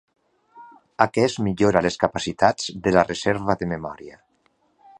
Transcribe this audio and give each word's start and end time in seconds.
Aquest 1.05 1.41
millora 1.47 1.83
les 1.87 1.99
capacitats 2.05 2.71
de 2.87 2.95
la 2.99 3.05
reserva 3.11 3.57
de 3.61 3.69
memòria. 3.75 4.19